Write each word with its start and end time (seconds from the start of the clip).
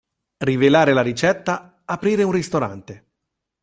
Rivelare 0.39 0.93
la 0.93 1.03
ricetta, 1.03 1.83
aprire 1.85 2.23
un 2.23 2.31
ristorante. 2.31 3.05